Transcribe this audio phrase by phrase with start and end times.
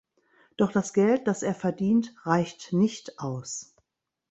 [0.57, 3.75] Doch das Geld, das er verdient, reicht nicht aus.